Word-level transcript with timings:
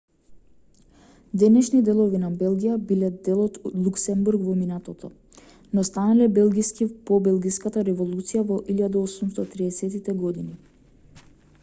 денешни 1.41 1.81
делови 1.89 2.21
на 2.21 2.29
белгија 2.37 2.77
биле 2.91 3.09
дел 3.27 3.43
од 3.43 3.59
луксембург 3.87 4.47
во 4.47 4.55
минатото 4.61 5.11
но 5.79 5.83
станале 5.89 6.29
белгиски 6.39 6.89
по 7.11 7.19
белгиската 7.31 7.85
револуција 7.91 8.45
во 8.53 8.59
1830-тите 8.77 10.17
години 10.25 10.59